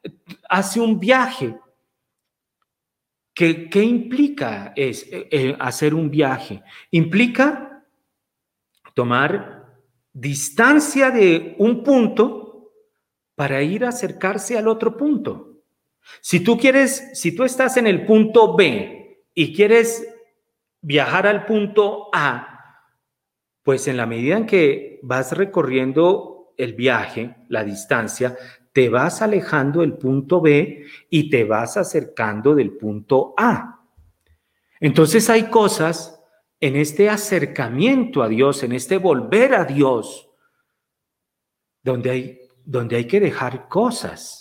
[0.48, 1.56] hace un viaje,
[3.34, 6.62] ¿qué, qué implica es, eh, eh, hacer un viaje?
[6.90, 7.84] Implica
[8.94, 9.66] tomar
[10.12, 12.72] distancia de un punto
[13.34, 15.49] para ir a acercarse al otro punto.
[16.20, 20.06] Si tú quieres, si tú estás en el punto B y quieres
[20.80, 22.50] viajar al punto A,
[23.62, 28.36] pues en la medida en que vas recorriendo el viaje, la distancia,
[28.72, 33.80] te vas alejando del punto B y te vas acercando del punto A.
[34.78, 36.20] Entonces hay cosas
[36.60, 40.30] en este acercamiento a Dios, en este volver a Dios,
[41.82, 44.39] donde hay, donde hay que dejar cosas.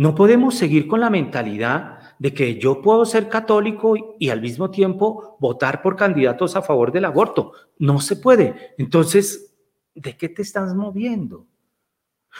[0.00, 4.70] No podemos seguir con la mentalidad de que yo puedo ser católico y, al mismo
[4.70, 7.52] tiempo votar por candidatos a favor del aborto.
[7.78, 8.72] No se puede.
[8.78, 9.54] Entonces,
[9.94, 11.46] ¿de qué te estás moviendo?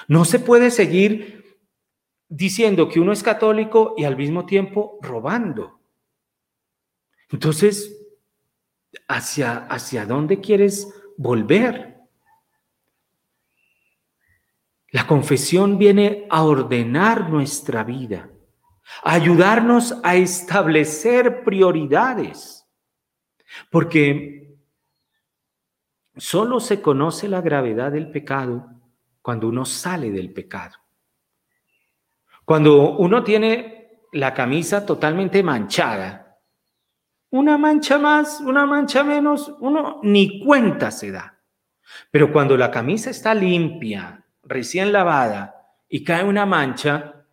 [0.08, 1.60] No se puede seguir
[2.30, 5.80] diciendo que uno es católico y al mismo tiempo robando.
[7.28, 7.94] Entonces,
[9.06, 11.89] hacia, hacia dónde quieres volver.
[14.92, 18.28] La confesión viene a ordenar nuestra vida,
[19.04, 22.66] a ayudarnos a establecer prioridades,
[23.70, 24.58] porque
[26.16, 28.68] solo se conoce la gravedad del pecado
[29.22, 30.76] cuando uno sale del pecado.
[32.44, 36.36] Cuando uno tiene la camisa totalmente manchada,
[37.30, 41.38] una mancha más, una mancha menos, uno ni cuenta se da.
[42.10, 45.56] Pero cuando la camisa está limpia, recién lavada,
[45.88, 47.24] y cae una mancha,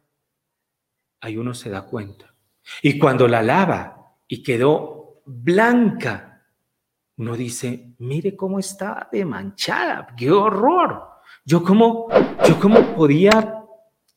[1.20, 2.34] ahí uno se da cuenta.
[2.82, 6.46] Y cuando la lava y quedó blanca,
[7.18, 11.04] uno dice, mire cómo está de manchada, qué horror.
[11.44, 12.08] Yo cómo,
[12.48, 13.64] yo cómo podía,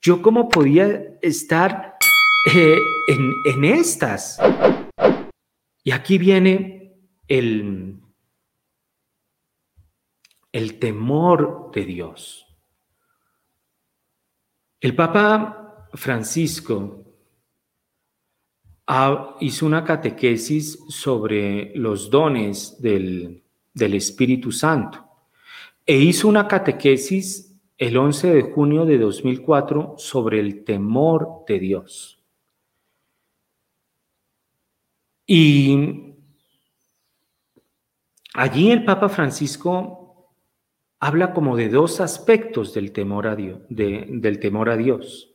[0.00, 1.96] yo cómo podía estar
[2.54, 2.78] eh,
[3.08, 4.38] en, en estas.
[5.82, 8.00] Y aquí viene el,
[10.52, 12.49] el temor de Dios.
[14.80, 17.04] El Papa Francisco
[19.40, 23.42] hizo una catequesis sobre los dones del,
[23.74, 25.06] del Espíritu Santo
[25.84, 32.22] e hizo una catequesis el 11 de junio de 2004 sobre el temor de Dios.
[35.26, 36.14] Y
[38.34, 39.99] allí el Papa Francisco
[41.00, 43.60] habla como de dos aspectos del temor a Dios.
[43.68, 45.32] del temor a Dios.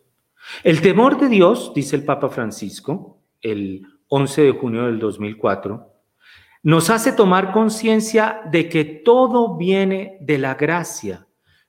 [0.64, 5.92] El temor de Dios, dice el Papa Francisco, el 11 de junio del 2004,
[6.62, 11.28] nos hace tomar conciencia de que todo viene de la gracia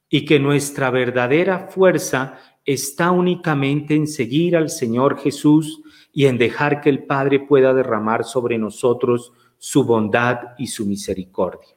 [0.09, 5.83] y que nuestra verdadera fuerza está únicamente en seguir al Señor Jesús
[6.13, 11.76] y en dejar que el Padre pueda derramar sobre nosotros su bondad y su misericordia.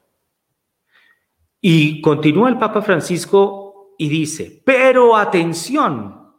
[1.60, 6.32] Y continúa el Papa Francisco y dice, pero atención,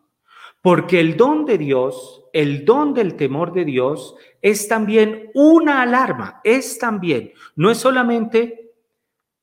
[0.62, 6.42] porque el don de Dios, el don del temor de Dios, es también una alarma,
[6.44, 8.72] es también, no es solamente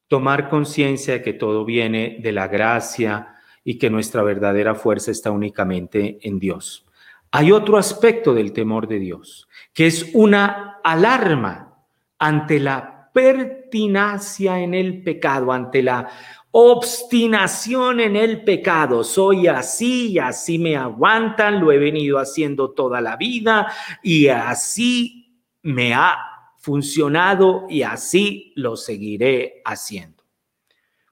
[0.09, 5.31] tomar conciencia de que todo viene de la gracia y que nuestra verdadera fuerza está
[5.31, 6.87] únicamente en Dios.
[7.31, 11.85] Hay otro aspecto del temor de Dios, que es una alarma
[12.19, 16.09] ante la pertinacia en el pecado, ante la
[16.53, 19.03] obstinación en el pecado.
[19.03, 23.73] Soy así y así me aguantan, lo he venido haciendo toda la vida
[24.05, 26.17] y así me ha
[26.59, 30.23] funcionado y así lo seguiré haciendo.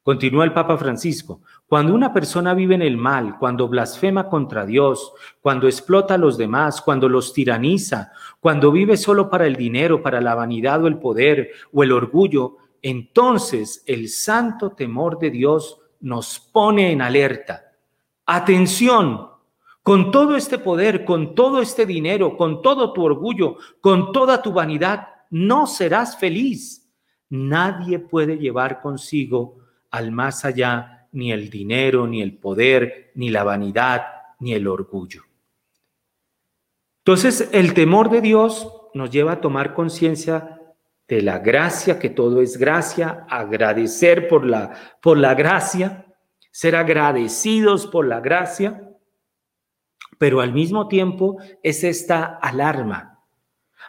[0.05, 1.41] Continúa el Papa Francisco.
[1.69, 6.39] Cuando una persona vive en el mal, cuando blasfema contra Dios, cuando explota a los
[6.39, 10.99] demás, cuando los tiraniza, cuando vive solo para el dinero, para la vanidad o el
[10.99, 17.73] poder o el orgullo, entonces el santo temor de Dios nos pone en alerta.
[18.27, 19.29] Atención,
[19.83, 24.53] con todo este poder, con todo este dinero, con todo tu orgullo, con toda tu
[24.53, 26.89] vanidad, no serás feliz.
[27.29, 29.57] Nadie puede llevar consigo
[29.91, 34.07] al más allá ni el dinero, ni el poder, ni la vanidad,
[34.39, 35.23] ni el orgullo.
[36.99, 40.61] Entonces, el temor de Dios nos lleva a tomar conciencia
[41.09, 46.05] de la gracia, que todo es gracia, agradecer por la, por la gracia,
[46.51, 48.91] ser agradecidos por la gracia,
[50.19, 53.25] pero al mismo tiempo es esta alarma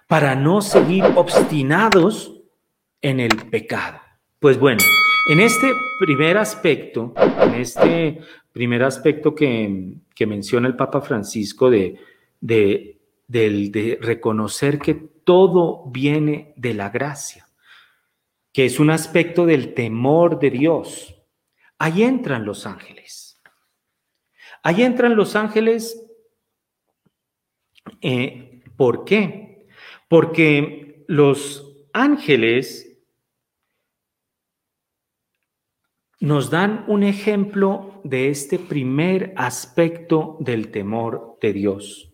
[0.07, 2.41] para no seguir obstinados
[3.01, 3.99] en el pecado.
[4.39, 4.83] Pues bueno,
[5.29, 8.21] en este primer aspecto, en este
[8.53, 11.99] primer aspecto que, menciona el Papa Francisco de,
[12.39, 17.45] de, reconocer que todo viene de la gracia,
[18.53, 21.13] que es un aspecto del temor de Dios,
[21.77, 23.41] ahí entran los ángeles.
[24.63, 26.03] Ahí entran los ángeles.
[28.01, 29.67] Eh, ¿Por qué?
[30.07, 32.86] Porque los ángeles
[36.19, 42.11] nos dan un ejemplo de este primer aspecto del temor de Dios.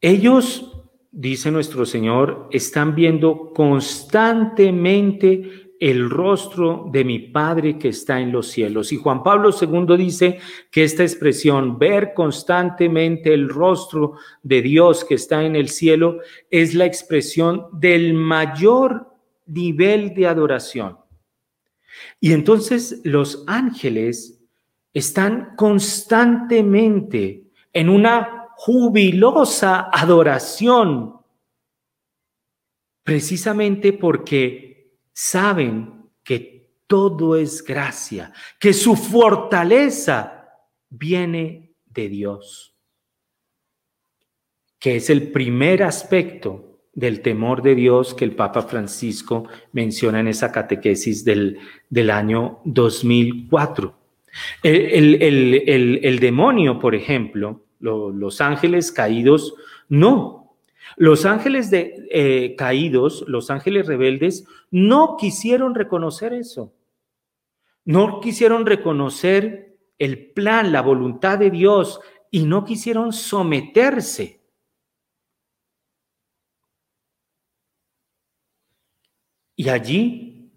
[0.00, 0.72] Ellos,
[1.10, 8.48] dice nuestro Señor, están viendo constantemente el rostro de mi Padre que está en los
[8.48, 8.92] cielos.
[8.92, 10.38] Y Juan Pablo II dice
[10.70, 16.18] que esta expresión, ver constantemente el rostro de Dios que está en el cielo,
[16.50, 19.06] es la expresión del mayor
[19.46, 20.98] nivel de adoración.
[22.20, 24.40] Y entonces los ángeles
[24.92, 31.16] están constantemente en una jubilosa adoración,
[33.02, 40.48] precisamente porque saben que todo es gracia, que su fortaleza
[40.88, 42.76] viene de Dios,
[44.78, 50.28] que es el primer aspecto del temor de Dios que el Papa Francisco menciona en
[50.28, 53.94] esa catequesis del, del año 2004.
[54.62, 59.54] El, el, demonio, por ejemplo, los ángeles caídos,
[59.88, 60.56] no.
[60.96, 66.72] Los ángeles de, eh, caídos, los ángeles rebeldes, no quisieron reconocer eso.
[67.84, 74.39] No quisieron reconocer el plan, la voluntad de Dios y no quisieron someterse
[79.60, 80.50] Y allí,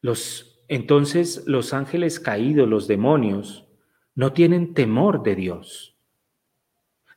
[0.00, 3.66] los, entonces los ángeles caídos, los demonios,
[4.14, 5.94] no tienen temor de Dios.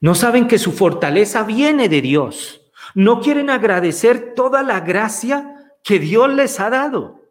[0.01, 2.69] No saben que su fortaleza viene de Dios.
[2.93, 7.21] No quieren agradecer toda la gracia que Dios les ha dado.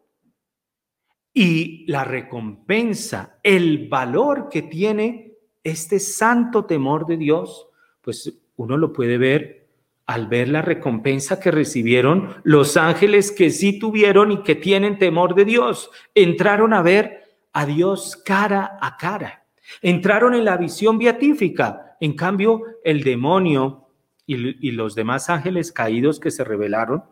[1.31, 7.67] Y la recompensa, el valor que tiene este santo temor de Dios,
[8.01, 9.60] pues uno lo puede ver
[10.05, 15.35] al ver la recompensa que recibieron los ángeles que sí tuvieron y que tienen temor
[15.35, 15.89] de Dios.
[16.15, 17.23] Entraron a ver
[17.53, 19.45] a Dios cara a cara.
[19.81, 21.97] Entraron en la visión beatífica.
[22.01, 23.87] En cambio, el demonio
[24.25, 27.03] y, los demás ángeles caídos que se rebelaron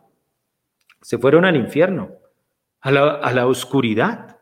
[1.02, 2.10] se fueron al infierno,
[2.80, 4.38] a la, oscuridad.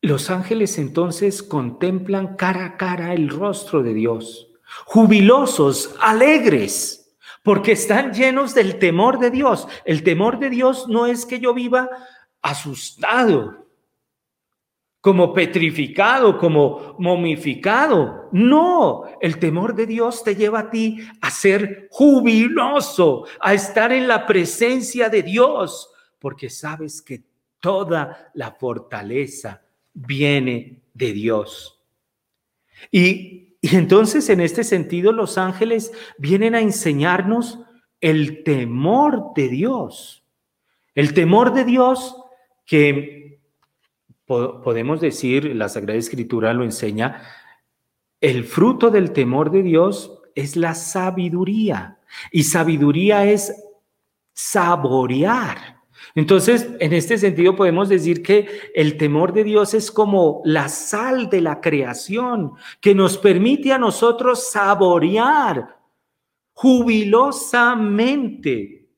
[0.00, 4.51] Los ángeles entonces contemplan cara a cara el rostro de Dios
[4.86, 9.66] jubilosos, alegres, porque están llenos del temor de Dios.
[9.84, 11.88] El temor de Dios no es que yo viva
[12.40, 13.66] asustado,
[15.00, 18.28] como petrificado, como momificado.
[18.30, 24.06] No, el temor de Dios te lleva a ti a ser jubiloso, a estar en
[24.06, 27.22] la presencia de Dios, porque sabes que
[27.58, 29.62] toda la fortaleza
[29.92, 31.80] viene de Dios.
[32.90, 37.60] Y y entonces, en este sentido, los ángeles vienen a enseñarnos
[38.00, 40.24] el temor de Dios.
[40.96, 42.16] El temor de Dios
[42.66, 43.40] que
[44.26, 47.22] podemos decir, la Sagrada Escritura lo enseña,
[48.20, 52.00] el fruto del temor de Dios es la sabiduría.
[52.32, 53.54] Y sabiduría es
[54.32, 55.81] saborear
[56.14, 61.30] entonces, en este sentido podemos decir que el temor de Dios es como la sal
[61.30, 65.78] de la creación que nos permite a nosotros saborear
[66.52, 68.90] jubilosamente,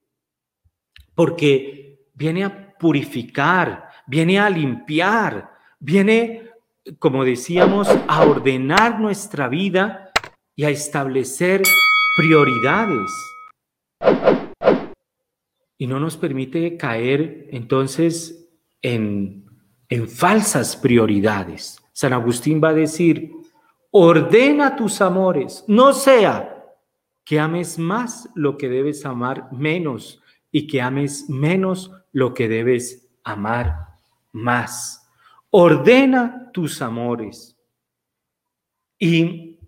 [1.15, 6.51] porque viene a purificar, viene a limpiar, viene,
[6.99, 10.11] como decíamos, a ordenar nuestra vida
[10.57, 11.63] y a establecer
[12.17, 13.13] prioridades
[15.85, 18.49] y no nos permite caer entonces
[18.81, 19.45] en,
[19.91, 21.79] en falsas prioridades.
[21.93, 23.33] San Agustín va a decir,
[23.91, 26.65] ordena tus amores, no sea
[27.23, 33.07] que ames más lo que debes amar menos y que ames menos lo que debes
[33.23, 33.89] amar
[34.33, 35.07] más.
[35.51, 37.59] Ordena tus amores.
[38.99, 39.59] Y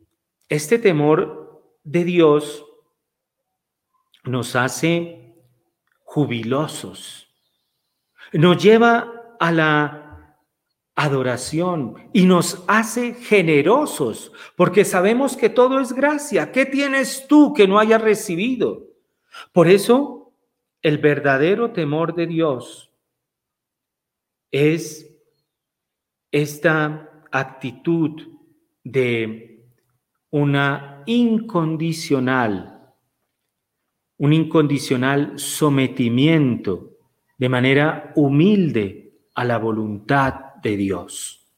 [0.48, 2.64] este temor de Dios
[4.24, 5.25] nos hace
[6.16, 7.28] jubilosos.
[8.32, 10.02] Nos lleva a la,
[10.98, 16.50] adoración y nos hace generosos, porque sabemos que todo es gracia.
[16.50, 18.86] ¿Qué tienes tú que no hayas recibido?
[19.52, 20.32] Por eso,
[20.80, 22.90] el verdadero temor de Dios
[24.50, 25.14] es
[26.32, 28.38] esta actitud
[28.82, 29.68] de
[30.30, 32.75] una incondicional,
[34.18, 36.92] un incondicional sometimiento
[37.38, 41.52] de manera humilde a la voluntad de Dios.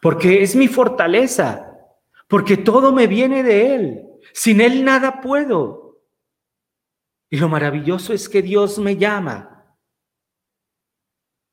[0.00, 1.72] Porque es mi fortaleza,
[2.28, 4.02] porque todo me viene de Él.
[4.32, 6.02] Sin Él nada puedo.
[7.28, 9.56] Y lo maravilloso es que Dios me llama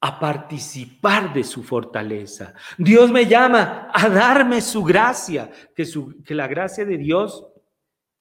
[0.01, 2.53] a participar de su fortaleza.
[2.77, 7.47] Dios me llama a darme su gracia, que, su, que la gracia de Dios,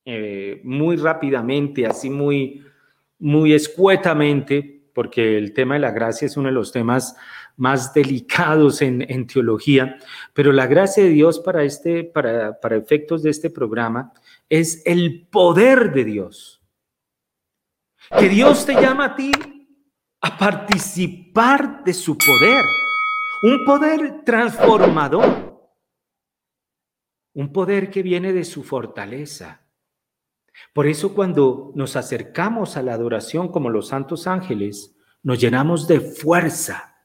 [0.05, 2.65] eh, muy rápidamente, así muy,
[3.19, 7.17] muy escuetamente, porque el tema de la gracia es uno de los temas
[7.57, 9.99] más delicados en, en teología,
[10.33, 14.13] pero la gracia de Dios para, este, para, para efectos de este programa
[14.49, 16.63] es el poder de Dios.
[18.19, 19.33] Que Dios te llama a ti
[20.21, 22.65] a participar de su poder,
[23.43, 25.59] un poder transformador,
[27.35, 29.62] un poder que viene de su fortaleza.
[30.73, 36.01] Por eso cuando nos acercamos a la adoración como los santos ángeles, nos llenamos de
[36.01, 36.97] fuerza,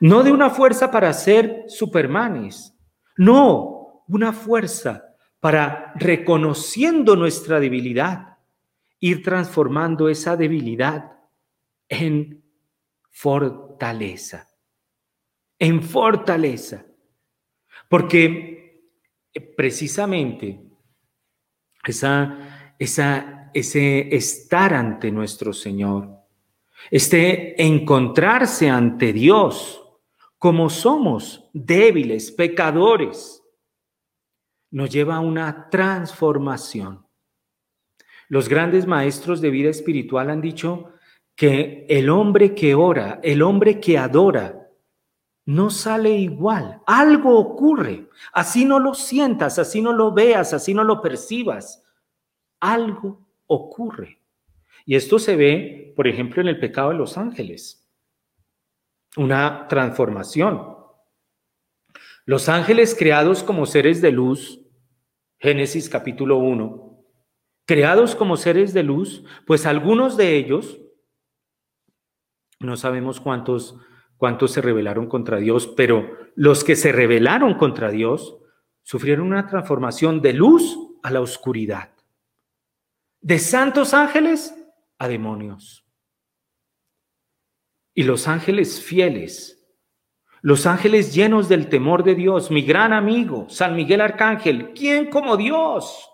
[0.00, 2.74] no de una fuerza para ser supermanes,
[3.16, 8.38] no, una fuerza para, reconociendo nuestra debilidad,
[9.00, 11.12] ir transformando esa debilidad
[11.88, 12.42] en
[13.10, 14.48] fortaleza,
[15.58, 16.86] en fortaleza.
[17.88, 18.88] Porque
[19.34, 20.71] eh, precisamente
[21.84, 26.08] esa, esa, ese estar ante nuestro Señor,
[26.90, 29.82] este encontrarse ante Dios
[30.38, 33.42] como somos débiles, pecadores,
[34.72, 37.06] nos lleva a una transformación.
[38.28, 40.94] Los grandes maestros de vida espiritual han dicho
[41.36, 44.61] que el hombre que ora, el hombre que adora,
[45.44, 46.80] no sale igual.
[46.86, 48.08] Algo ocurre.
[48.32, 51.84] Así no lo sientas, así no lo veas, así no lo percibas.
[52.60, 54.20] Algo ocurre.
[54.84, 57.88] Y esto se ve, por ejemplo, en el pecado de los ángeles.
[59.16, 60.76] Una transformación.
[62.24, 64.60] Los ángeles creados como seres de luz,
[65.38, 67.04] Génesis capítulo 1,
[67.66, 70.78] creados como seres de luz, pues algunos de ellos
[72.60, 73.76] no sabemos cuántos,
[74.22, 78.38] cuántos se rebelaron contra Dios, pero los que se rebelaron contra Dios
[78.84, 81.90] sufrieron una transformación de luz a la oscuridad,
[83.20, 84.54] de santos ángeles
[84.98, 85.84] a demonios.
[87.94, 89.68] Y los ángeles fieles,
[90.40, 95.36] los ángeles llenos del temor de Dios, mi gran amigo, San Miguel Arcángel, ¿quién como
[95.36, 96.08] Dios?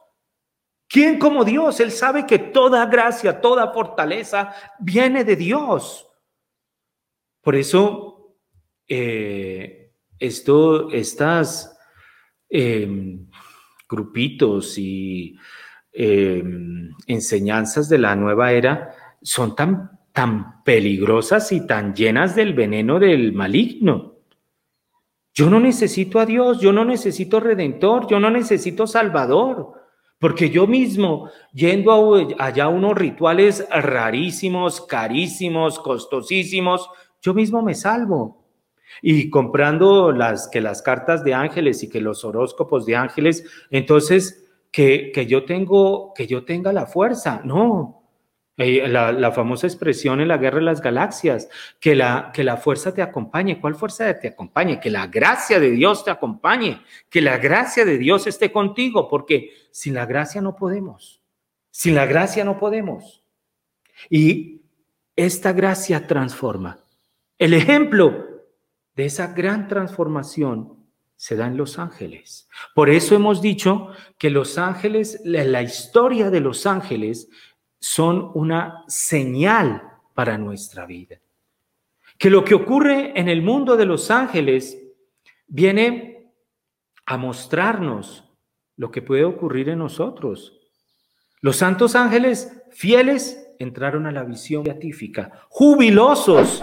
[0.89, 1.79] ¿Quién como Dios?
[1.81, 6.08] Él sabe que toda gracia, toda fortaleza viene de Dios.
[7.49, 8.37] Por eso,
[8.87, 11.79] eh, estas
[12.51, 13.27] em,
[13.89, 15.35] grupitos y
[15.91, 18.91] em, enseñanzas de la nueva era
[19.23, 24.19] son tan, tan peligrosas y tan llenas del veneno del maligno.
[25.33, 29.73] Yo no necesito a Dios, yo no necesito redentor, yo no necesito salvador,
[30.19, 36.91] porque yo mismo, yendo allá a unos rituales rarísimos, carísimos, costosísimos,
[37.23, 38.45] yo mismo me salvo.
[39.03, 44.49] Y comprando las, que las cartas de ángeles y que los horóscopos de ángeles, entonces
[44.73, 47.43] que, que yo, tengo, que yo tenga la fuerza.
[47.45, 47.99] No,
[48.61, 51.49] eh, la, la, famosa expresión en la guerra de las galaxias,
[51.79, 53.61] que la, que la fuerza te acompañe.
[53.61, 54.81] ¿Cuál fuerza te acompañe?
[54.81, 59.53] Que la gracia de Dios te acompañe, que la gracia de Dios esté contigo, porque
[59.71, 61.23] sin la gracia no podemos.
[61.71, 63.23] Sin la gracia no podemos.
[64.11, 64.63] Y
[65.15, 66.81] esta gracia transforma.
[67.39, 68.27] El ejemplo
[68.97, 70.77] de esa gran transformación
[71.15, 72.49] se da en los ángeles.
[72.75, 77.29] Por eso hemos dicho que los ángeles, la historia de los ángeles
[77.79, 79.83] son una señal
[80.15, 81.21] para nuestra vida.
[82.19, 84.77] Que lo que ocurre en el mundo de los ángeles
[85.47, 86.33] viene
[87.07, 88.25] a mostrarnos
[88.77, 90.59] lo que puede ocurrir en nosotros.
[91.41, 96.63] Los santos ángeles fieles entraron a la visión beatífica, jubilosos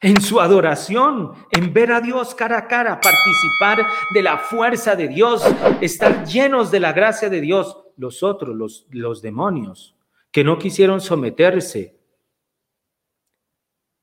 [0.00, 5.08] en su adoración, en ver a Dios cara a cara, participar de la fuerza de
[5.08, 5.42] Dios,
[5.80, 7.76] estar llenos de la gracia de Dios.
[7.96, 9.94] Los otros, los, los demonios,
[10.30, 12.00] que no quisieron someterse.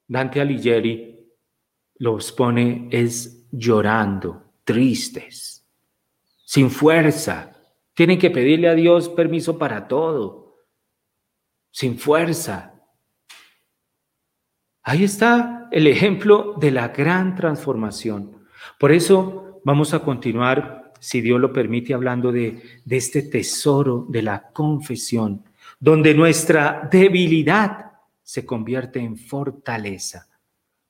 [0.07, 1.33] Dante Alighieri
[1.95, 5.65] los pone es llorando, tristes,
[6.45, 7.53] sin fuerza.
[7.95, 10.63] Tienen que pedirle a Dios permiso para todo,
[11.71, 12.76] sin fuerza.
[14.88, 18.38] Ahí está el ejemplo de la gran transformación.
[18.79, 24.21] Por eso vamos a continuar, si Dios lo permite, hablando de, de este tesoro de
[24.21, 25.43] la confesión,
[25.77, 27.91] donde nuestra debilidad
[28.23, 30.29] se convierte en fortaleza,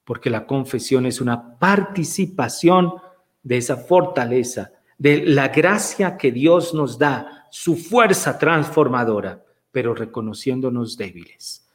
[0.06, 2.93] porque la confesión es una participación
[3.41, 10.98] de esa fortaleza, de la gracia que Dios nos da, su fuerza transformadora, pero reconociéndonos
[10.98, 11.66] débiles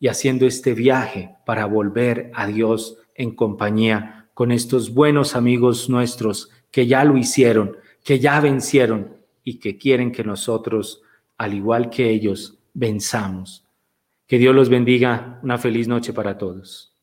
[0.00, 6.50] y haciendo este viaje para volver a Dios en compañía con estos buenos amigos nuestros
[6.70, 11.02] que ya lo hicieron, que ya vencieron y que quieren que nosotros,
[11.36, 13.68] al igual que ellos, venzamos
[14.28, 15.40] que Dios los bendiga.
[15.42, 16.94] Una feliz noche para todos.